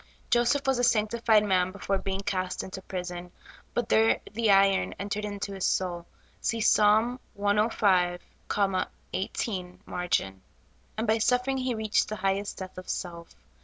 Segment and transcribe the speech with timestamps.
[0.31, 3.31] Joseph was a sanctified man before being cast into prison;
[3.75, 6.07] but there the iron entered into his soul
[6.41, 6.79] (see Ps.
[6.79, 8.19] 105,
[9.13, 10.41] 18 margin),
[10.97, 13.27] and by suffering he reached the highest death of self.